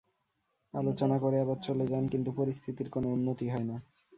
[0.73, 3.77] আলোচনা করে আবার চলে যান, কিন্তু পরিস্থিতির কোনো উন্নতি হয় না।